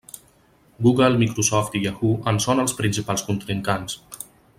[0.85, 3.99] Google, Microsoft i Yahoo en són els principals contrincants.